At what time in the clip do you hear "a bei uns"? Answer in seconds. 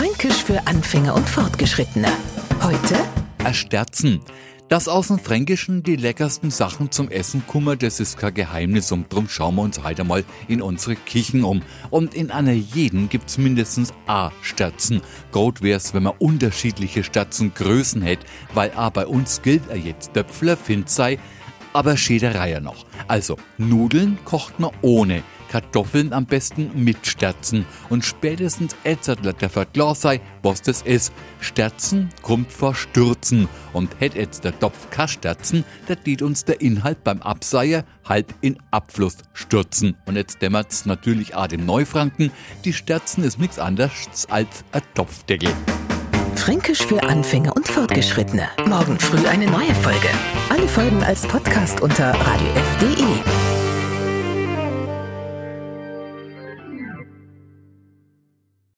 18.76-19.42